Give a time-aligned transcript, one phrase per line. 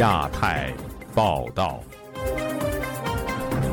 [0.00, 0.72] 亚太
[1.14, 1.84] 报道，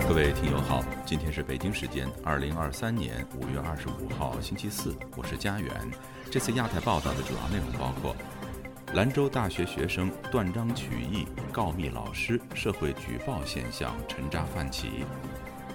[0.10, 5.72] 各位听友好，今天是北京时间二零二三年五月二十五号星期四，我是佳远。
[6.30, 8.14] 这次亚太报道的主要内容包括：
[8.94, 15.06] 兰州大学学生断章取义告密老师，社会举报现象沉渣泛起；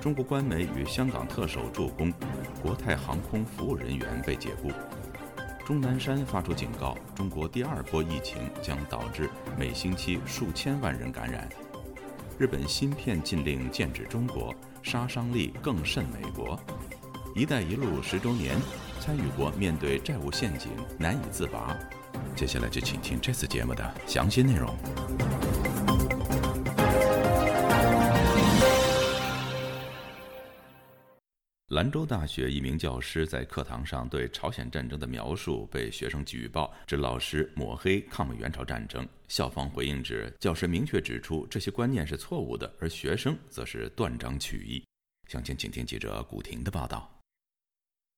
[0.02, 2.12] 中国官媒与香港特首助攻，
[2.60, 4.70] 国泰航空服务人员被解雇。
[5.64, 11.48] 钟南山发出警告：中国第二波疫情将导致每星期数千万人感染。
[12.36, 16.58] 日本芯片禁令剑指中国，杀伤力更甚美国。
[17.36, 18.56] “一带一路”十周年，
[19.00, 21.76] 参与国面对债务陷阱难以自拔。
[22.34, 24.74] 接下来就请听这次节目的详细内容。
[31.72, 39.08] 兰州大学一名教师在课堂上对朝鲜战争的描述被学生举报，指老师抹黑抗美援朝战争。
[39.28, 44.84] 校方回应指，教师明确指出这些观念是错误的，而学生则是断章取义。
[45.30, 47.10] 详情，请听记者古婷的报道。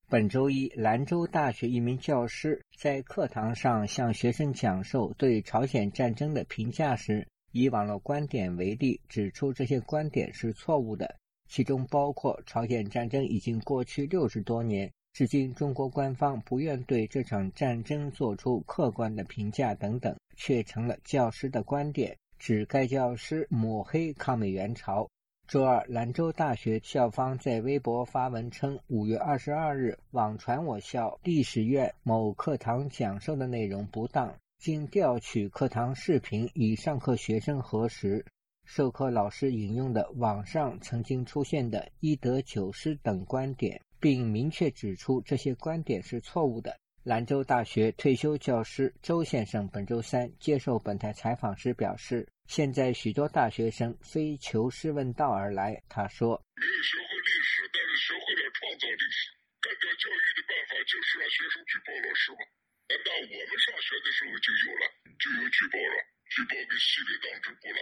[0.08, 11.14] 本周一，兰州大学一名教师在课堂上向学生讲授对朝鲜战争的评价时，以网络观点为例，指出这些观点是错误的。
[11.54, 25.08] 其中包括朝鲜战争已经过去六十多年，至今中国官方不愿对这场战争做出客观的评价等等，却成了教师的观点，指该教师抹黑抗美援朝。
[25.46, 38.26] 周二，兰州大学校方在微博发文称，五月二十二日网传我校历史院某课堂讲授的内容不当，经调取课堂视频与上课学生核实。
[38.64, 46.74] 授课老师引用的网上曾经出现的一德九失等观点，并明确指出这些观点是错误的。
[47.04, 59.30] 兰州大学退休教师周先生本周三接受本台采访时表示：“现在许多大学生非求师问道而来。”他说：“没有学会历史，但是学会了创造历史。
[59.60, 62.40] 干掉教育的办法就是让学生举报老师吗？
[62.88, 64.84] 难道我们上学的时候就有了，
[65.20, 65.96] 就有举报了？
[66.32, 67.80] 举报给系里党支部了？”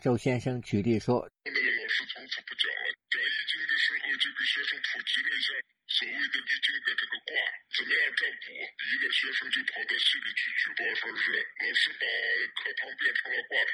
[0.00, 2.84] 周先生举例说：“那个老师从此不讲了。
[3.10, 5.48] 讲易经的时候，就给学生普及了一下
[5.88, 7.32] 所谓的易经的这个卦，
[7.74, 8.44] 怎么样占卜。
[8.54, 12.04] 一个学生就跑到系里去举报，说是老师把
[12.60, 13.72] 课堂变成了卦堂，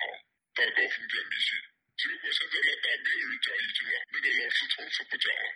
[0.57, 1.59] 大搞封建迷信。
[2.01, 5.47] 结果现在老大没有人讲易经了，那个老师从此不讲了。”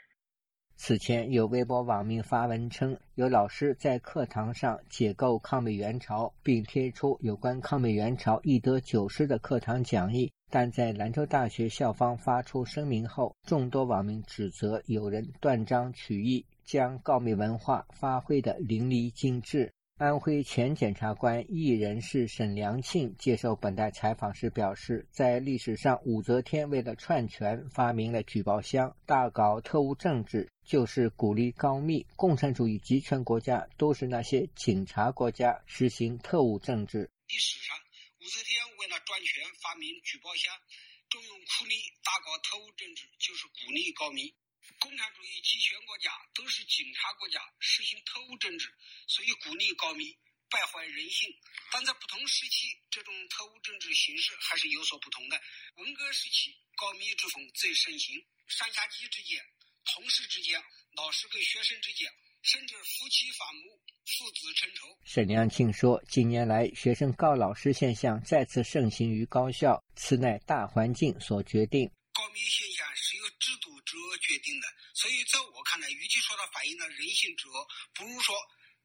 [0.76, 10.32] 此前有微博网民发文称，有老师在课堂上解构抗美援朝，并贴出有关抗美援朝一德九师的课堂讲义。
[10.50, 19.72] 但在兰州大学校方发出声明后，众多网民指责有人断章取义，将告密文化发挥得淋漓尽致。
[19.98, 32.06] 安徽前检察官艺人士沈良庆接受本台采访时表示，在历史上，武则天为了篡权发明了举报箱，大搞特务政治，就是鼓励告密。
[32.14, 37.10] 共产主义集权国家都是那些警察国家，实行特务政治。
[37.26, 37.85] 历史上。
[38.26, 40.60] 武则天为了专权发明举报箱，
[41.08, 44.34] 重用酷吏，大搞特务政治，就是鼓励告密。
[44.80, 48.74] 共产主义集权国家都是警察国家，实行特务政治，
[49.06, 50.18] 所以鼓励告密，
[50.50, 51.32] 败坏人性。
[51.70, 55.40] 但在不同时期，这种特务政治形式还是有所不同的。
[55.76, 59.40] 文革时期，告密之风最盛行，上下级之间、
[59.84, 60.60] 同事之间、
[60.96, 62.12] 老师跟学生之间。
[62.46, 63.74] 甚至夫妻反目、
[64.06, 64.86] 父子成仇。
[65.02, 71.90] 沈良庆说：“近年来，学生告老师现象再次盛行于高校，此乃大环境所决定。
[72.12, 77.48] 告密现象是由制度者决定的，所以在我看来，与其说它反映了人性者，
[77.94, 78.32] 不如说，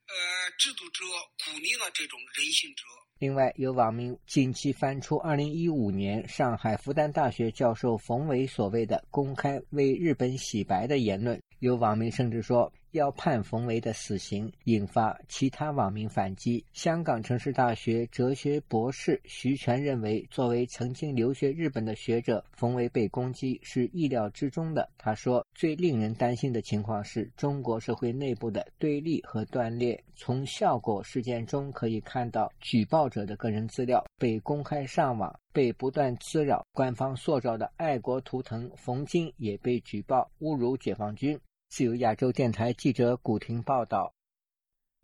[0.07, 0.15] 呃，
[0.57, 1.05] 制度者
[1.45, 2.83] 鼓励了这种人性者。”
[3.21, 12.73] 另外，有网民近期翻出2015年上海复旦大学教授冯伟所谓的公开为日本洗白的言论，有网民甚至说。
[12.91, 16.63] 要判冯维的死刑，引发其他网民反击。
[16.73, 24.89] 香港城市大学哲学博士徐全认为，作为曾经留学日本的学者，冯维被攻击是意料之中的。
[24.97, 30.03] 他说：“最令人担心的情况是中国社会内部的对立和断裂。
[30.15, 36.65] 从效果事件中可以看到，举报者的个人资料被公开上网，被不断滋扰。
[36.71, 41.39] 官方塑造的爱国图腾冯金也被举报侮辱解放军。”
[41.71, 44.13] 自由亚洲电台记者古婷报道：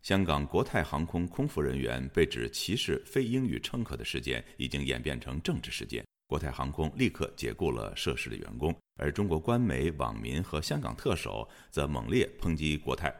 [0.02, 13.16] 香港国泰航空空服人员被指歧视非英语乘客的事件已经演变成政治事件，国泰航空立刻解雇了涉事的员工，而中国官媒、网民和香港特首则猛烈抨击国泰。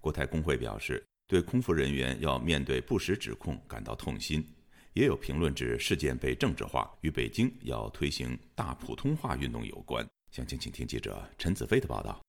[0.00, 4.46] 国泰工会表示，对空服人员要面对不实指控感到痛心。
[4.92, 10.08] 也有评论指事件被政治化，与北京要推行大普通话运动有关。
[10.30, 12.22] 详情，请听记者陈子飞的报道。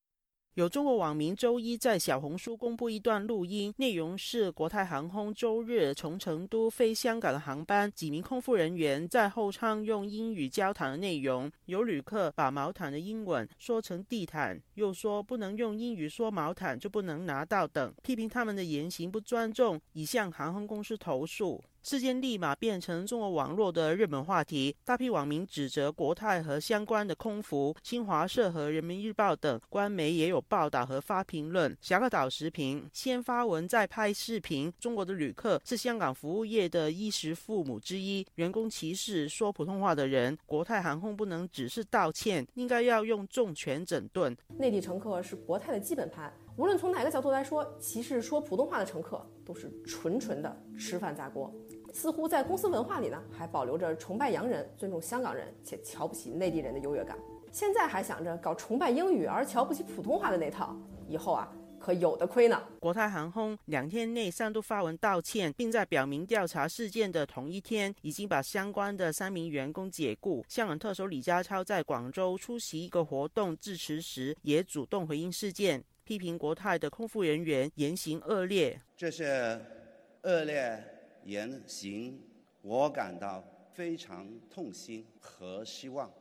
[0.55, 11.51] 有中国网民周一在小红书公布一段录音，内容是国泰航空周日从成都飞香港的航班，几名空服人员在后舱用英语交谈的内容。
[11.65, 21.63] 有旅客把毛毯的英文说成地毯，又说不能用英语说毛毯就不能拿到等，批评他们的言行不尊重，已向航空公司投诉。
[21.83, 31.75] 事件立马变成中国网络的热门话题，大批网民指责国泰和相关的空服，新华社和人民日报等官媒也有报道和发评论。
[31.81, 44.33] 侠客岛时评先发文再拍视频，中国的旅客是香港服务业的衣食父母之一，员工歧视说普通话的人，国泰航空不能只是道歉，应该要用重拳整顿。
[44.57, 51.53] 内地乘客是国泰的基本盘，无论从哪个角度来说，歧视说普通话的乘客都是纯纯的吃饭砸锅。
[51.93, 57.15] 似乎在公司文化里呢，还保留着崇拜洋人、尊重香港人且瞧不起内地人的优越感。
[57.51, 60.75] 现在还想着搞崇拜英语而瞧不起普通话的那套，
[61.07, 61.47] 以后啊，
[61.79, 62.59] 可有的亏呢。
[62.79, 70.43] 国泰航空两天内三度发文道歉，并在表明调查事件的同一天，已经把相关的三名员工解雇。
[70.49, 78.81] 香港特首李家超在广州出席一个活动致辞时，也主动回应事件，批评国泰的空服人员言行恶劣。
[78.97, 79.61] 这是
[80.23, 80.83] 恶劣。
[81.25, 82.19] 言行，
[82.61, 83.43] 我感到
[83.73, 86.11] 非常痛心和失望。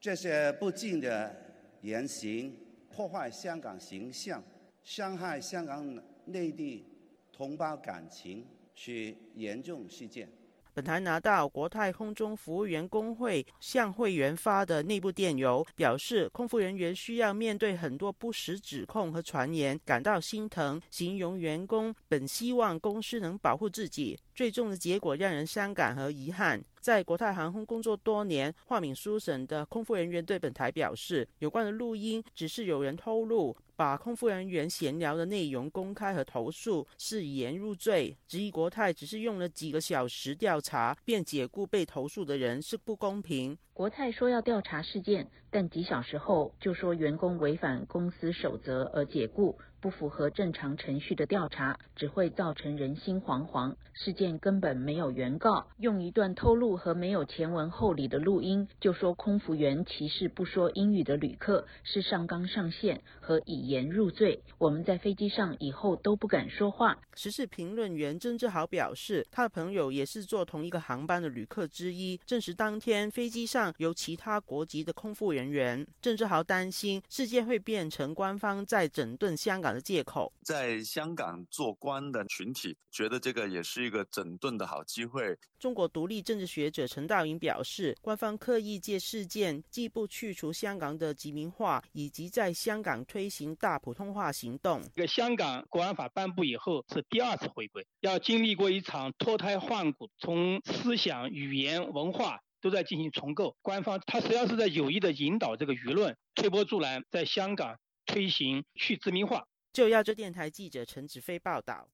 [0.00, 1.34] 这些不敬的
[1.82, 2.54] 言行，
[2.90, 4.42] 破坏香港形象，
[4.82, 6.84] 伤害香港内地
[7.32, 10.28] 同胞感情，是严重事件。
[10.74, 20.80] 本台拿到国泰空中服务员工会向会员发的内部电邮，表示空服人员需要面对很多不实指控和传言，感到心疼。
[20.88, 26.64] 形容员工本希望公司能保护自己，最终的结果让人伤感和遗憾。
[26.78, 33.56] 在国泰航空工作多年、化名书省的空服人员对本台表示，有关的录音只是有人透露。
[33.74, 43.56] 把空服人员闲聊的内容公开和投诉是以言入罪，质疑国泰只是用了几个小时调查便解雇被投诉的人是不公平。
[43.72, 49.58] 国泰说要调查事件，但几小时后就说员工违反公司守则而解雇。
[49.80, 53.76] 不符合正常程序的调查，只会造成人心惶惶。
[53.92, 64.42] 事件根本没有原告，用一段透露和没有前文后理的录音，就说空服员歧视不说英语的旅客是上纲上线和以言入罪。
[64.58, 66.98] 我们在飞机上以后都不敢说话。
[67.14, 75.86] 时事评论员曾志豪表示，他的朋友也是坐同一个航班的旅客之一，证实当天飞机上有其他国籍的空服员人员。
[76.02, 79.68] 郑志豪担心事件会变成官方在整顿香港。
[79.68, 85.36] 的借口，在香港做官的群体觉得这个也是一个整顿的好机会。
[85.58, 94.82] 中国独立政治学者陈道颖表示，官方刻意借事件，既不去除香港的殖民化，以及在香港推行大普通话行动。
[94.94, 103.56] 这个香港国安法颁布以后是第二次回归，要经历过一场脱胎换骨，从思想、语言、文化都在进行重构。
[103.62, 109.44] 官方他实际上是在有意的引导这个舆论，推波助澜，在香港推行去殖民化。
[109.72, 111.88] 就亚洲电台记者陈子飞报道。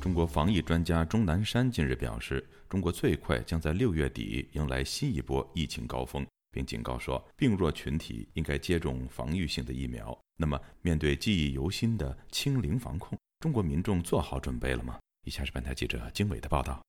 [0.00, 10.18] 中国防疫专家钟南山近日表示，中国最快将在六月底迎来新一波疫情高峰，并警告说，病弱群体应该接种防御性的疫苗。
[10.36, 14.98] 那么，面对记忆犹新的清零防控，中国民众做好准备了吗？
[15.26, 16.80] 以下是本台记者经纬的报道。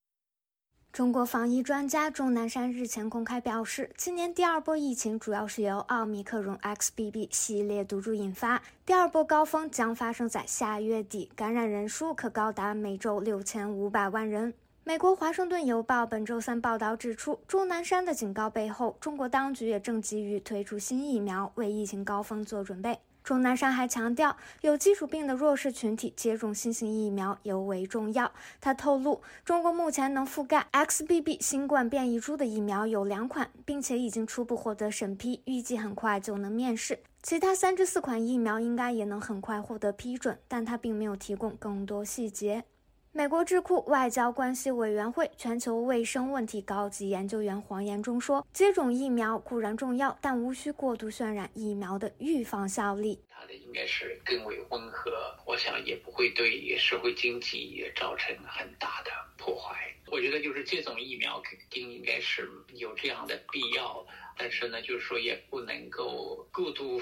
[0.94, 14.54] 中国防疫专家钟南山日前公开表示，今年第二波疫情主要是由奥密克戎 XBB 系列毒株引发，第二波高峰将发生在下月底，感染人数可高达每周六千五百万人。
[14.84, 22.98] 美国《华盛顿邮报》本周三报道指出，钟南山的警告背后，中国当局也正急于推出新疫苗，为疫情高峰做准备。
[23.24, 28.32] 钟南山还强调，有基础病的弱势群体接种新型疫苗尤为重要。
[28.60, 36.98] 他透露，中国目前能覆盖 XBB 新冠变异株的疫苗有两款，并且已经初步获得审批，预计很快就能面世。
[37.22, 42.64] 其他三至四款疫苗应该也能很快获得批准，但他并没有提供更多细节。
[43.14, 59.92] 美国智库外交关系委员会全球卫生问题高级研究员黄岩中说：“接种疫苗固然重要，但无需过度渲染疫苗的预防效力。”它的应该是更为温和，我想也不会对社会经济也造成很大的破坏。
[60.06, 64.06] 我觉得就是接种疫苗肯定应该是有这样的必要，
[64.38, 67.02] 但是呢，就是说也不能够过度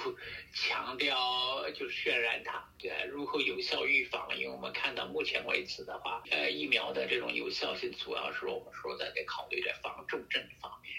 [0.53, 4.29] 强调，就是渲染它呃如何有效预防。
[4.37, 10.93] 因为我们看到目前为止的话，呃，疫苗的这种有效性主要是我们说的在考虑的防重症方面，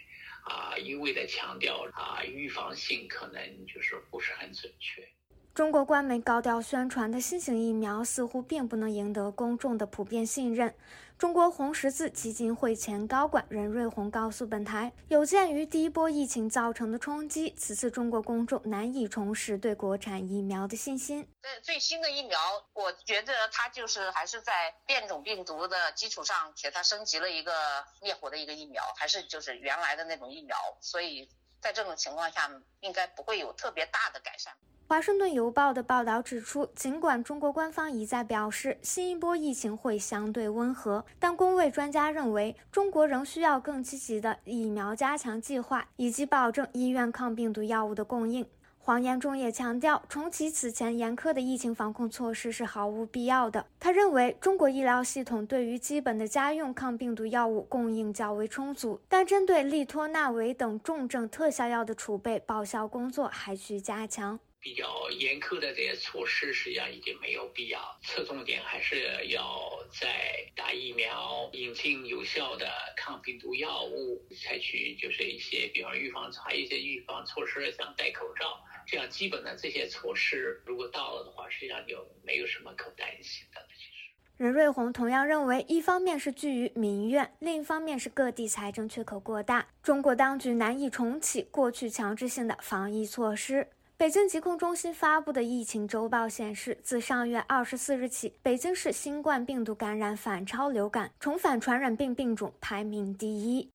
[0.44, 5.08] 啊，一味的强调啊预防性可能就是不是很准确。
[5.52, 10.72] 中国官媒高调宣传的新型疫苗似乎并不能赢得公众的普遍信任。
[11.18, 21.28] 中国红十字基金会前高管任瑞红告诉本台，有鉴于第一波疫情造成的冲击，此次中国公众难以重拾对国产疫苗的信心。
[21.42, 22.38] 这最新的疫苗，
[22.72, 27.52] 我觉得它就是还是在变种病毒的基础上，给它升级了一个
[28.00, 31.28] 灭活的一个疫苗，还是就是原来的那种疫苗，所以
[31.60, 34.54] 在这种情况下，应该不会有特别大的改善。
[34.90, 48.44] 华盛顿邮报的报道指出，尽管中国官方一再表示新一波疫情会相对温和，但公卫专家认为，中国仍需要更积极的疫苗加强计划，以及保证医院抗病毒药物的供应。
[48.80, 53.64] 黄延忠也强调，重启此前严苛的疫情防控措施是毫无必要的。
[53.78, 64.40] 他认为，中国医疗系统对于基本的家用抗病毒药物供应较为充足，但针对利托那韦等重症特效药的储备报销工作还需加强。
[64.60, 67.80] 比较严苛的这些措施，实际上已经没有必要。
[68.02, 83.66] 侧重点还是要在打疫苗、引进有效的抗病毒药物，采取就是一些，比方预防，还有一些预防措施，像戴口罩这样基本的这些措施，如果到了的话，实际上就没有什么可担心的。
[83.74, 93.68] 其实，任瑞红同样认为，一方面是居于民怨，另一方面是各地财政缺口过大，中国当局难以重启过去强制性的防疫措施。
[94.00, 103.68] 北京疾控中心发布的疫情周报显示，自上月二十四日起，北京市新冠病毒感染反超流感，重返传染病病种排名第一。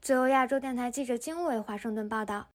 [0.00, 2.48] 自由亚洲电台记者经纬华盛顿报道。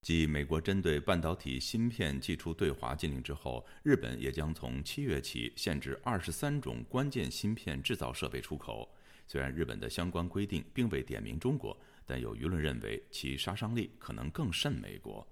[0.00, 8.88] 继美国针对半导体芯片寄出对华禁令之后，日本也将从七月起限制二十三种关键芯片制造设备出口。
[9.26, 15.28] 虽然日本的相关规定并未点名中国，但有舆论认为其杀伤力可能更甚美国。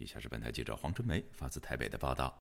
[0.00, 2.36] 以下是本台记者黄春梅发自台北的报道。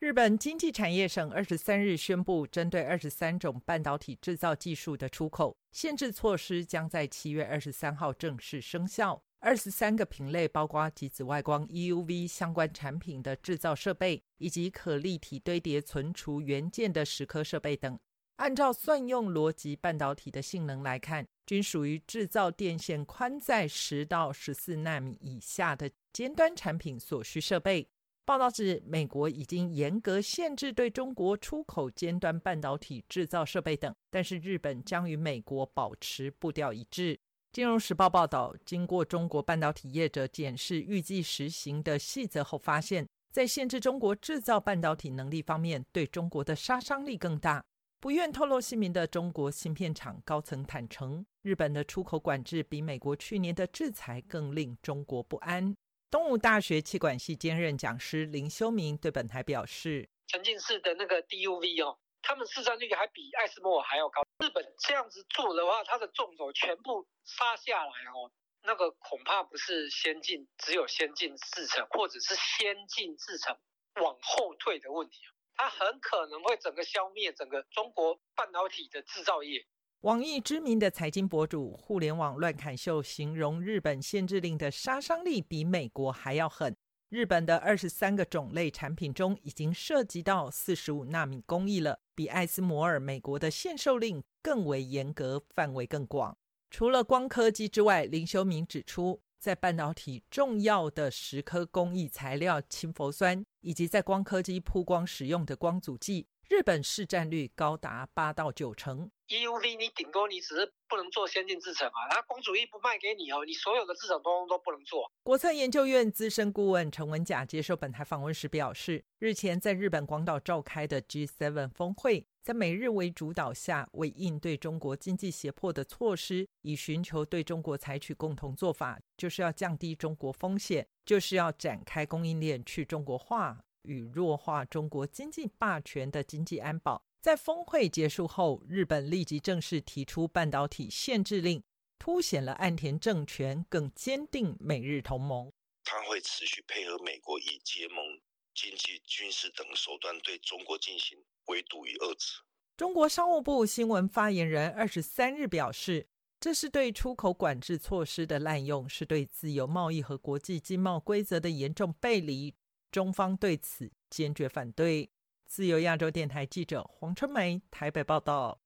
[0.00, 9.20] 日本经济产业省二十三日宣布，针对二十三种半导体制造技术的出口限制措施将在七月二十三号正式生效。
[9.40, 17.98] 二十三个品类包括极紫外光 （EUV） 相关产品的制造设备，以及可立体堆叠存储元件的蚀刻设备等。
[18.38, 27.88] 按照算用逻辑半导体的性能来看，均属于制造电线宽在十到十四纳米以下的尖端产品所需设备。
[28.24, 37.18] 报道指，美国已经严格限制对中国出口尖端半导体制造设备等，但是日本将与美国保持步调一致。
[37.50, 47.64] 金融时报报道，经过中国半导体业者检视预计实行的细则后，发现，在限制中国制造半导体能力方面，对中国的杀伤力更大。
[48.00, 55.76] 不愿透露姓名的中国芯片厂高层坦诚，日本的出口管制比美国去年的制裁更令中国不安。
[56.08, 64.22] 东吴大学气管系兼任讲师林修明对本台表示：“沉浸式的那个 DUV 哦，他们市占率还比爱斯摩尔还要高。
[64.38, 68.30] 日本这样子做的话，它的重手全部杀下来哦，
[68.62, 73.58] 那个恐怕不是先进，只有先进制程或者是先进制程
[74.00, 75.18] 往后退的问题。”
[75.58, 79.66] 它很可能会整个消灭整个中国半导体的制造业。
[80.02, 86.76] 网易知名的财经博主“互联网乱砍秀”形容日本限制令的杀伤力比美国还要狠。
[87.08, 96.38] 日本的二十三个种类产品中，已经涉及到四十五纳米工艺了，比艾斯摩尔美国的限售令更为严格，范围更广。
[96.70, 99.20] 除了光刻机之外，林修明指出。
[99.38, 109.10] 在半导体重要的蚀刻工艺材料氢氟酸，以及在光刻机曝光使用的光阻剂，日本市占率高达八到九成。
[109.28, 115.12] EUV 你顶多你只是不能做先进制程啊，它光阻液不卖给你哦，你所有的制程通通都不能做。
[115.22, 122.26] 国策研究院资深顾问陈文甲接受本台访问时表示，日前在日本广岛召开的 G7 峰会。
[122.48, 137.02] 在美日为主导下，为应对中国经济胁迫的措施，以寻求对中国采取共同做法，就是要降低中国风险，就是要展开供应链去中国化与弱化中国经济霸权的经济安保。
[137.20, 141.62] 在峰会结束后，日本立即正式提出半导体限制令，
[141.98, 145.52] 凸显了岸田政权更坚定美日同盟。
[145.84, 148.18] 他会持续配合美国以结盟。
[148.54, 152.40] 经济、军事等手段对中国进行围堵与遏制。
[152.76, 156.06] 中国商务部新闻发言人二十三日表示，
[156.38, 162.54] 这是对出口管制措施的滥用，是对自由贸易和国际经贸规则的严重背离。
[162.90, 165.10] 中方对此坚决反对。
[165.44, 168.60] 自由亚洲电台记者黄春梅台北报道。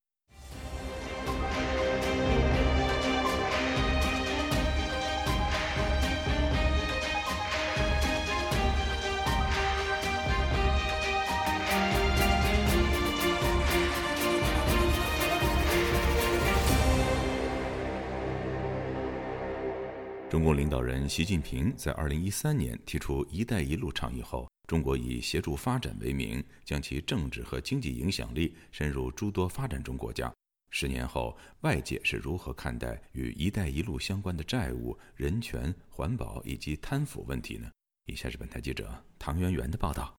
[20.33, 30.33] 中共领导人习近平在二零一三年提出“一带一路”倡议后，中国以协助发展为名，将其政治和经济影响力深入诸多发展中国家。
[30.71, 37.71] 十年后，外界是如何看待与“一带一路”相关的债务、人权、环保以及贪腐问题呢？
[38.07, 40.17] 以下是本台记者唐媛媛的报道。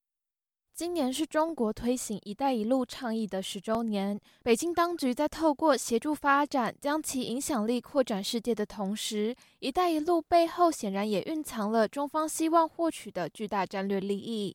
[0.84, 4.20] 今年是中国推行“一带一路”倡议的十周年。
[4.44, 14.54] 北京当局在透过协助发展，将其影响力扩展世界的同时，“一带一路”背后显然也蕴藏了中方希望获取的巨大战略利益。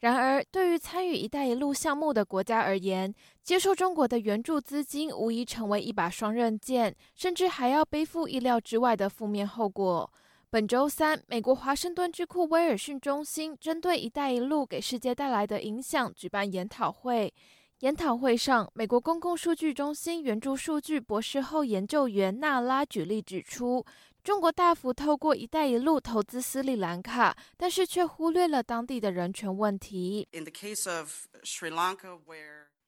[0.00, 10.12] 然而，对于参与“一带一路”项目的国家而言，接受中国的援助资金无疑成为一把双刃剑，甚至还要背负意料之外的负面后果。
[10.52, 17.32] 本周三，美国华盛顿智库威尔逊中心针对“一带一路”给世界带来的影响举办研讨会。
[17.78, 23.86] 研讨会上，美国公共数据中心援助数据博士后研究员纳拉举例指出，
[24.24, 30.26] 中国大幅透过“一带一路”投资斯里兰卡，但是却忽略了当地的人权问题。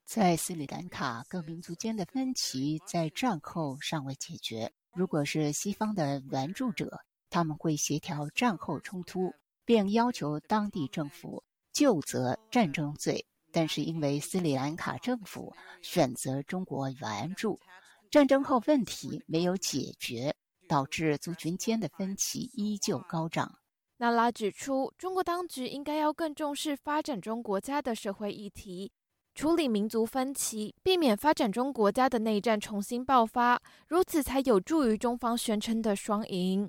[0.04, 4.72] 在斯里兰卡，各民族间的分歧在战后尚未解决。
[4.92, 6.98] 如果是西方的援助者，
[7.32, 9.32] 他们会协调战后冲突，
[9.64, 13.24] 并要求当地政府就责战争罪。
[13.50, 17.58] 但是因为斯里兰卡政府选择中国援助，
[18.10, 20.34] 战争后问题没有解决，
[20.68, 23.50] 导致族群间的分歧依旧高涨。
[23.96, 28.92] 纳拉指出，中国当局应该要更重视发展中国家的社会议题，
[29.34, 36.68] 处理民族分歧，避免发展中国家的内战重新爆发，如此才有助于中方宣称的双赢。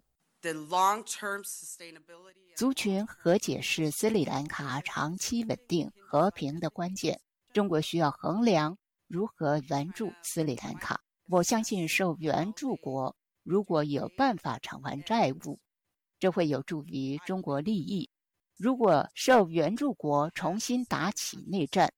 [2.55, 7.21] 族群和解是斯里兰卡长期稳定和平的关键。
[7.53, 8.77] 中国需要衡量
[9.07, 10.99] 如何援助斯里兰卡。
[11.29, 15.59] 我相信受援助国如果有办法偿还债务，
[16.19, 18.09] 这会有助于中国利益。
[18.57, 21.93] 如果受援助国重新打起内战，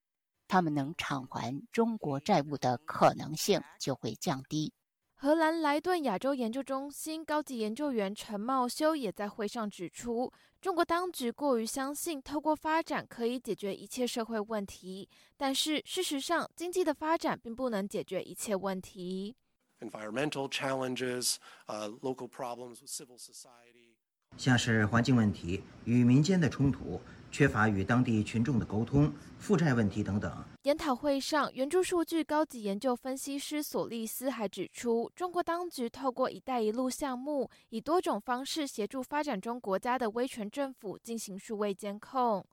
[0.47, 4.71] 他们能偿还中国债务的可能性就会降低。
[5.25, 19.35] 荷兰莱顿亚洲研究中心高级研究员陈茂修也在会上指出，中国当局过于相信透过发展可以解决一切社会问题，但是事实上，经济的发展并不能解决一切问题。
[19.79, 23.95] Environmental challenges, local problems with civil society，
[24.37, 27.01] 像是环境问题与民间的冲突。
[27.35, 30.33] 缺乏与当地群众的沟通、负债问题等等。
[30.61, 42.45] 研讨会上，援助数据高级研究分析师索利斯还指出，中国当局透过“一带一路”项目，以多种方式协助发展中国家的威权政府进行数位监控。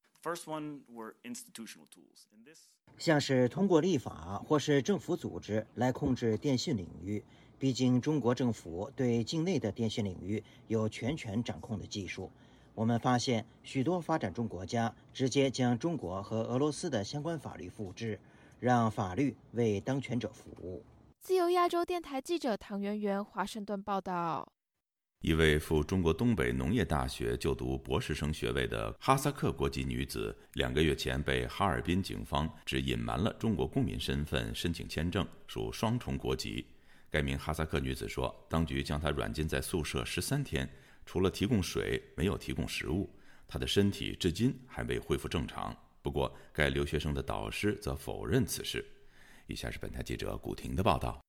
[2.98, 7.22] 像是通过立法或是政府组织来控制电信领域。
[7.56, 12.28] 毕竟，中国政府对境内的电信领域有全权掌控的技术。
[12.74, 18.18] 我们发现，许多发展中国家直接将中国和俄罗斯的相关法律复制，
[18.58, 20.82] 让法律为当权者服务。
[21.20, 24.50] 自由亚洲电台记者唐媛媛华盛顿报道：
[25.20, 36.66] 一位赴中国东北农业大学就读博士生学位的哈萨克国籍女子，两个月前被哈尔滨警方指隐瞒了中国公民身份申请签证，属双重国籍。
[37.10, 40.66] 该名哈萨克女子说，当局将她软禁在宿舍十三天。
[41.04, 43.08] 除了提供水，没有提供食物。
[43.46, 45.76] 他的身体至今还未恢复正常。
[46.00, 48.84] 不过，该留学生的导师则否认此事。
[49.46, 51.20] 以下是本台记者古婷的报道：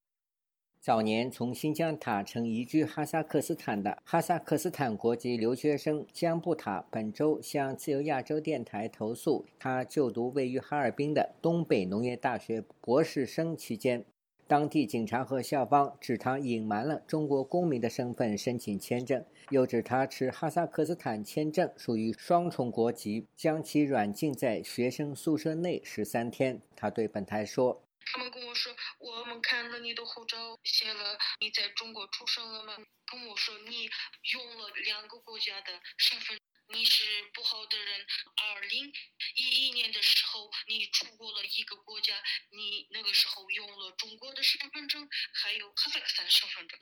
[0.79, 14.05] 早年从新疆塔城移居哈萨克斯坦的哈萨克斯坦国籍留学生江布塔，本周向自由亚洲电台投诉，他就读位于哈尔滨的东北农业大学博士生期间。
[14.47, 26.61] 当地警察和校方指他隐瞒了中国公民的身份申请签证，又指他持哈萨克斯坦签证属于双重国籍，将其软禁在学生宿舍内十三天。
[26.75, 32.73] 他对本台说：“他们跟我说，我们看了你的护照，写了你在中国出生了吗？
[33.05, 33.89] 跟我说你
[34.33, 38.05] 用了两个国家的身份，你是不好的人。
[38.35, 38.93] 二零
[39.35, 42.13] 一一年的时候，你出国了一个国家，
[42.49, 46.79] 你那个时候用了中国的身份证，还有哈萨克斯坦身份证。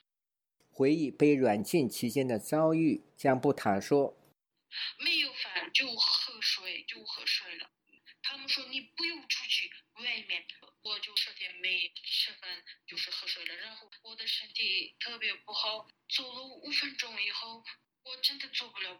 [0.70, 4.18] 回忆被软禁期间的遭遇，江布塔说
[5.00, 7.70] ：“没有饭就喝水，就喝水了。
[8.24, 10.46] 他们说你不用出去外面，
[10.84, 13.56] 我就十天没吃饭，就是喝水了。
[13.56, 17.64] 然后我的身体特别不好，走了五分钟以后，
[18.04, 18.98] 我真的做不了。”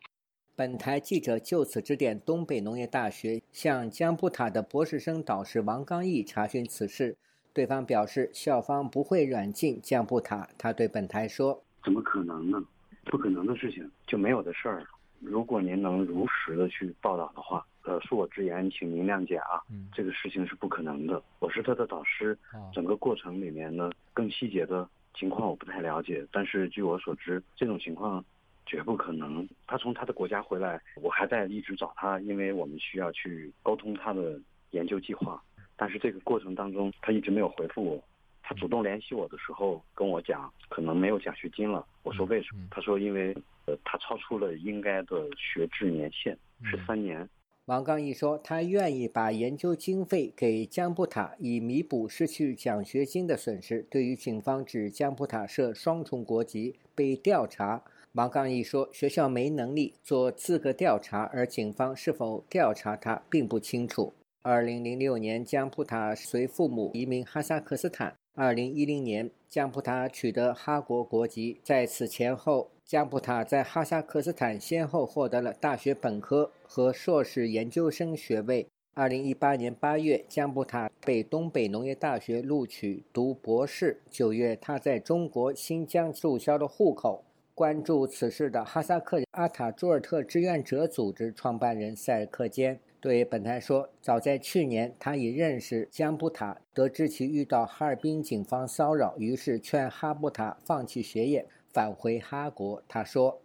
[0.54, 7.16] 本台记者就此致电东北农业大学，向江布塔的博士生导师王刚毅查询此事。
[7.54, 10.50] 对方表示，校方不会软禁江布塔。
[10.58, 12.62] 他对本台说：“怎么可能呢？
[13.06, 14.86] 不可能的事情就没有的事儿。
[15.22, 19.62] 如果您能如实的去报道的话，呃，恕我直言，请您谅解啊。
[19.94, 21.22] 这个事情是不可能的。
[21.40, 22.38] 我是他的导师，
[22.74, 26.26] 整个过程里面呢，更细节的情况我不太了解。
[26.30, 28.24] 但是据我所知，这种情况。”
[28.66, 29.48] 绝不可能。
[29.68, 34.40] 他从他的国家回来，我还在一直找他，因为我们需要去沟通他的
[34.72, 35.42] 研究计划。
[35.76, 38.04] 但是这个过程当中，他一直没有回复我。
[38.44, 41.86] 他主动联系我的时候，跟我讲可能没有奖学金了。
[42.04, 42.68] 我说为什么？
[42.70, 47.28] 他说因为呃，他超出了应该的学制年限，是三年。
[47.66, 53.84] 王刚毅说，他愿意把研究经费给江布塔，以弥补失去奖学金的损失。
[53.90, 57.84] 对于警方指江布塔涉双重国籍被调查。
[58.14, 68.14] 王刚毅说：“学校没能力做资格调查，而警方是否调查他并不清楚。”二零零六年，江普塔随父母移民哈萨克斯坦。
[68.36, 71.62] 二零一零年，江普塔取得哈国国籍。
[71.64, 78.68] 在此前后，江普塔在哈萨克斯坦先后获得了大学本科和硕士研究生学位。
[78.94, 84.02] 二零一八年八月，江普塔被东北农业大学录取读博士。
[84.10, 87.24] 九月，他在中国新疆注销了户口。
[87.54, 103.42] 关注此事的哈萨克阿塔朱尔特志愿者组织创办人塞尔克坚对本台说：“早在去年，他已认识江布塔，得知其遇到哈尔滨警方骚扰，于是劝哈布塔放弃学业，返回哈国。”他说：“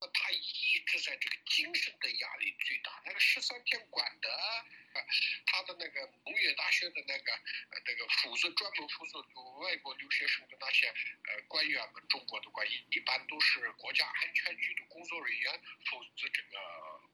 [0.00, 4.28] 他一直在这个精神的压力最大，那个十三天管的。”
[5.46, 7.34] 他的那个农业大学的那个
[7.74, 9.18] 呃那个负责专门负责
[9.58, 15.50] 外国留学生的那些呃官员们，中国的官员一般都是国家安全局的工作人员
[15.90, 16.54] 负责这个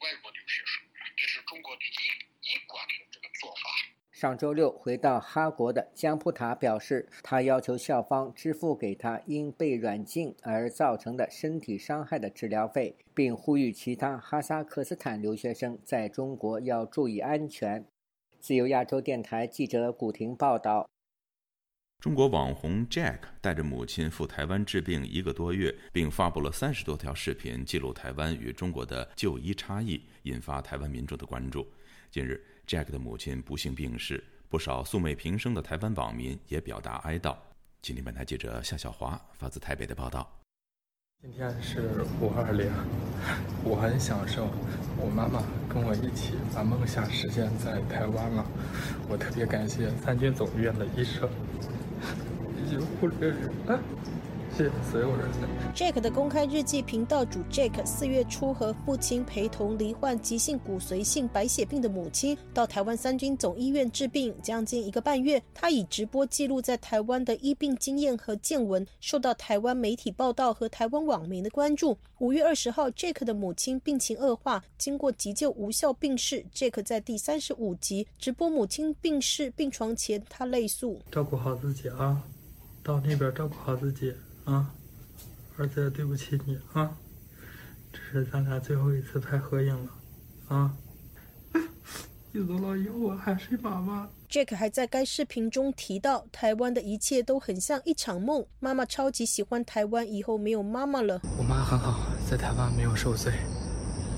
[0.05, 0.85] 外国留学生，
[1.17, 3.73] 这是中国的一一贯的这个做法。
[4.13, 17.89] 上周六回到哈国的江普塔表示，他要求校方支付给他因被软禁而造成的身体伤害的治疗费，并呼吁其他哈萨克斯坦留学生在中国要注意安全。
[18.45, 20.87] 自由亚洲电台记者古婷报道：
[21.99, 31.67] 中国网红 Jack 带着母亲赴台湾治病一个多月，并发布了三十多条视频，记录台湾与中国的就医差异，引发台湾民众的关注。
[32.11, 32.39] 近日。
[32.67, 37.35] Jack 的母亲不幸病逝，不少素昧平生的台湾网民也表达哀悼。
[37.81, 40.44] 今天本台记者夏小华发自台北的报道。
[41.25, 42.71] 今天是五二零，
[43.65, 44.47] 我很享受
[44.99, 48.45] 我妈妈跟我一起把梦想实现在台湾了。
[49.09, 51.27] 我特别感谢三军总医院的医生
[52.59, 53.35] 以及护理人
[53.67, 53.79] 员。
[54.57, 55.29] 谢所有人。
[55.75, 65.43] Jack 的公开日记频道主 Jack 四月初和父亲陪同罹患急性骨髓性白血病的母亲到台湾三军总医院治病，将近一个半月。
[65.53, 71.99] 他以直播记录在台湾的医病经验和见闻，受到台湾媒体报道和台湾网民的关注。
[72.19, 76.45] 五月二十号，Jack 的母亲病情恶化，经过急救无效病逝。
[76.55, 82.23] Jack 在第三十五集直播母亲病逝病床前，他泪诉：“照顾好自己啊，
[82.83, 84.71] 到那边照顾好自己。”啊，
[85.57, 86.97] 儿子，对不起你啊！
[87.93, 89.91] 这是咱俩最后一次拍合影了，
[90.49, 90.75] 啊！
[92.33, 94.09] 你走了以后，我还是妈妈。
[94.29, 98.45] Jack 还在该视频中提到，台湾的一切都很像一场梦。
[98.59, 101.21] 妈妈超级喜欢台湾，以后没有妈妈了。
[101.39, 103.33] 我妈很好，在台湾没有受罪，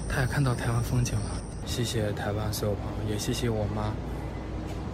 [0.08, 1.42] 她也看到台湾风景了。
[1.66, 3.92] 谢谢台湾所有朋友，也谢谢我妈。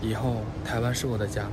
[0.03, 1.49] 以后台湾是我的家。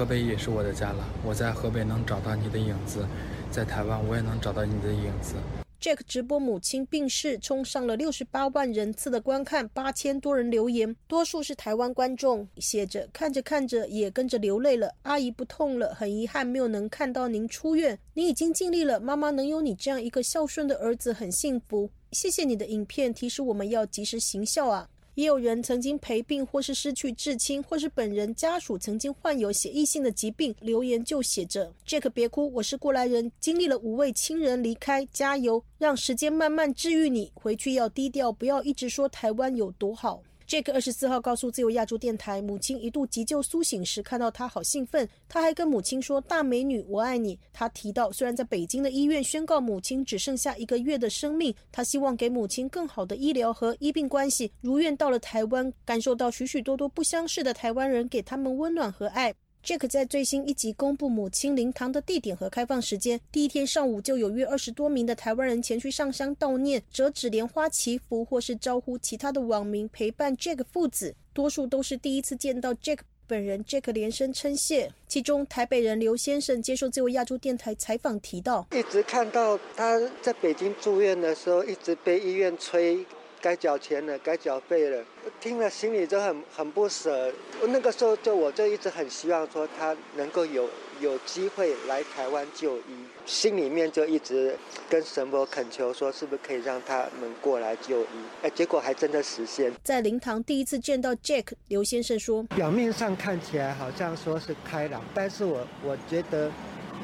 [0.00, 3.06] 河北也是我的家了，我在河北能找到你的影子，
[3.50, 5.34] 在台湾我也能找到你的影子。
[5.78, 14.90] Jack 直播母亲病逝，冲上了六十八万人次的观看，八千多人留言，多数是台湾观众，写着看着看着也跟着流泪了。
[15.02, 21.90] 阿姨不痛了，很遗憾没有能看到您出院，你已经尽力了，妈妈能有你这样一个孝顺的儿子很幸福。
[22.12, 24.88] 谢谢你的影片提示我们要及时行孝啊。
[25.14, 30.54] 也有人曾经陪病或是失去至亲，或是本人家属曾经患有血液性的疾病。
[30.60, 37.30] 留言就写着：“Jack，别哭，我是过来人，经历了五位亲人离开，加油，让时间慢慢治愈你。
[37.34, 45.08] 回去要低调，不要一直说台湾有多好。” Jack 二十四号告诉自由亚洲电台，母亲一度急救苏醒时，看到他好兴奋。
[45.28, 54.50] 他还跟母亲说：“大美女，我爱你。”他提到，虽然在北京的医院宣告母亲只剩下一个月的生命，他希望给母亲更好的医疗和医病关系。
[54.60, 59.32] 如愿到了台湾，感受到许许多多不相识的台湾人给他们温暖和爱。
[59.64, 63.20] Jack 在最新一集公布母亲灵堂的地点和开放时间。
[63.30, 71.14] 第一天上午就有约二十多名的台湾人前去上香悼念、折纸莲花祈福，或是招呼其他的网民陪伴 Jack 父子。
[71.34, 74.90] 多数都是第一次见到 Jack 本人，Jack 连声称谢。
[75.06, 83.04] 其中台北人刘先生接受自由亚洲电台采访提到，一直看到他在北京住院的时候，一直被医院催。
[83.40, 85.04] 该缴钱了，该缴费了，
[85.40, 87.32] 听了心里就很很不舍。
[87.68, 90.68] 那个时候就我就一直很希望说他能够有
[91.00, 94.56] 有机会来台湾就医，心里面就一直
[94.88, 98.06] 跟神佛恳求说，是不是可以让他们过来就医？
[98.42, 99.72] 哎，结果还真的实现。
[99.82, 106.50] 在灵堂第一次见到 Jack，刘先生说，表面上看起来好像说是开朗，但是我我觉得。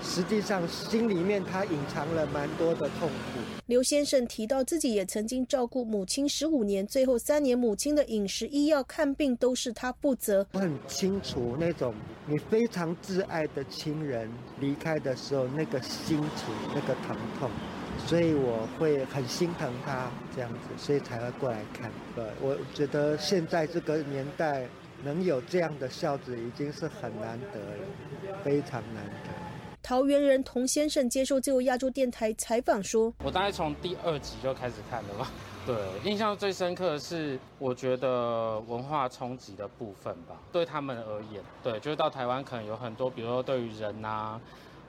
[0.03, 3.41] 实际上，心里面他隐藏了蛮多的痛苦。
[3.67, 10.47] 刘先生提到，自己也曾经照顾母亲十五年，最后三年母亲的饮食、医药、看病都是他负责。
[10.53, 11.93] 我很清楚那种
[12.27, 14.31] 你非常挚爱的亲人
[14.61, 17.51] 离开的时候那个心情、那个疼痛，
[18.07, 21.91] 所以我会很心疼他这样子，所以才会过来看。
[22.15, 24.69] 对，我觉得现在这个年代
[25.03, 29.46] 能有这样的孝子已经是很难得了，非常难得。
[29.87, 35.31] 桃园人童先生接受自由亚洲电台采访说：“我大概从第二集就开始看了吧。
[35.65, 40.35] 对，印象最深刻的是，我觉得文化冲击的部分吧。
[40.51, 44.41] 对他们而言，对，就是到台湾可能有很多，比如说对于人啊，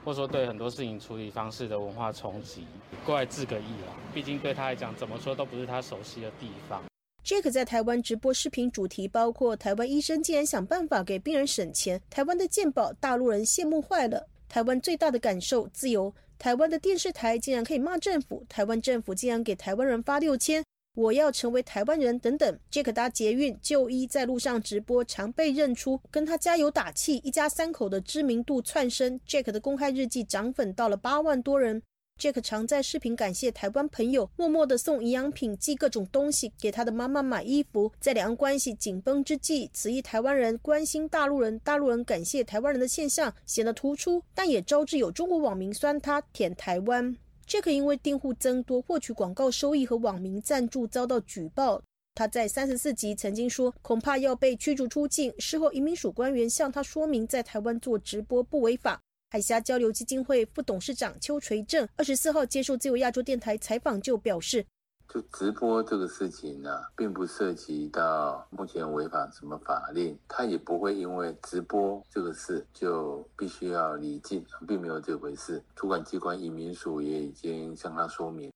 [0.04, 2.66] 或者说对很多事情处理方式的文化冲击，
[3.06, 3.94] 过来治个意啦。
[4.12, 6.82] 毕竟对他来讲，怎么说都不是他熟悉的地方。”
[7.24, 14.26] Jack 在台湾直播视频主题包括：台湾医生竟然想办法给病人省钱，台湾的健保大陆人羡慕坏了。
[14.48, 16.14] 台湾最大的感受，自由。
[16.38, 22.58] 台湾的电视台竟然可以骂政府，台湾政府竟然给台湾人发六千，我要成为台湾人等等。
[22.70, 29.20] 杰克搭捷运就医，在路上直播，常被认出，跟他加油打气，一家三口的知名度窜升。
[29.26, 31.82] Jack 的公开日记涨粉到了八万多人。
[32.18, 37.92] Jack 常在视频感谢台湾朋友，默默的送营养品、寄各种东西给他的妈妈买衣服。
[38.00, 47.16] 在两岸关系紧绷之际，此一台湾人关心大陆人、大陆人感谢台湾人的现象显得突出，但也招致有中国网民酸他舔台湾。
[47.46, 51.80] Jack 因为订户增多，获取广告收益和网民赞助遭到举报。
[52.16, 55.32] 他在三十四集曾经说，恐怕要被驱逐出境。
[55.38, 59.00] 事后移民署官员向他说明，在台湾做直播不违法。
[59.30, 64.64] 海峡交流基金会副董事长邱垂正二十四号接受自由亚洲电台采访就表示
[65.06, 75.62] ：“就直播这个事情呢，并不涉及到目前违反什么法令，他也不会因为直播这个事就必须要离境，并没有这回事。
[75.76, 78.50] 主管机关移民署也已经向他说明。”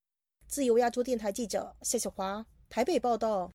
[0.48, 3.50] 自由亚洲电台记者谢小华台北报道。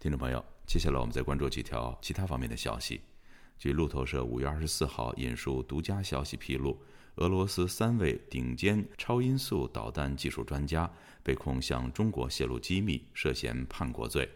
[0.00, 3.00] 听众朋友，接下来我们再关注几条其他方面的消息。
[3.64, 6.78] 据路透社五月二十四号引述独家消息披露，
[7.14, 14.28] 俄罗斯三位顶尖超音速导弹技术专家被控向中国泄露机密，涉嫌叛国罪。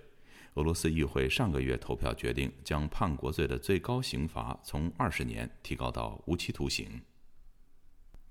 [0.54, 6.98] 俄罗斯议会上个月投票决定，将叛国罪的最高刑罚从二十年提高到无期徒刑。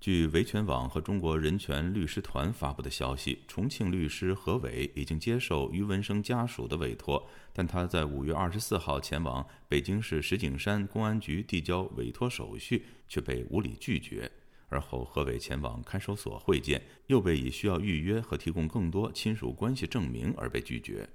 [0.00, 14.30] 据维权网和中国人权律师团发布的消息，重庆律师何伟已经接受于文生家属的委托，但他在五月二十四号前往北京市石景山公安局递交委托手续，却被无理拒绝。
[14.68, 21.08] 而后，何伟前往看守所会见，又被以需要预约和提供更多亲属关系证明而被拒绝。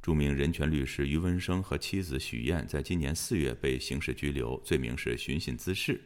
[0.00, 6.00] 著名人权律师于文生和妻子许燕在今年四月被刑事拘留，罪名是寻衅滋事。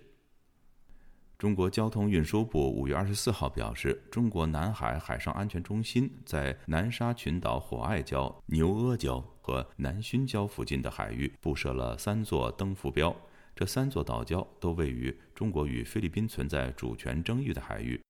[1.38, 13.14] 中国交通运输部五月二十四号表示，中国南海海上安全中心在南沙群岛火爱礁、牛阿礁和南薰礁附近的海域布设了三座灯浮标，
[13.54, 18.00] 这三座岛礁都位于中国与菲律宾存在主权争议的海域。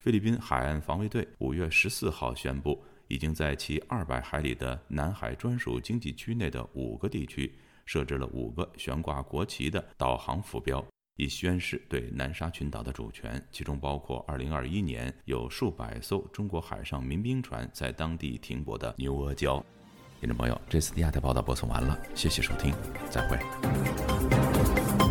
[0.00, 7.54] 菲律宾海岸防卫队五月十四号宣布，已经在其二百海里的南海专属经济区内的五个地区
[7.86, 10.84] 设置了五个悬挂国旗的导航浮标。
[11.16, 19.62] 以宣示对南沙群岛的主权，其中包括2021年有数百艘中国海上民兵船在当地停泊的牛阿礁。
[20.20, 22.72] 听众朋友，这次的亚太报道播送完了，谢谢收听，
[23.10, 25.01] 再会。